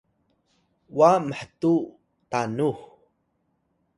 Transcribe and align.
wa 0.97 1.11
mhtuw 1.27 1.79
tanux 2.31 2.79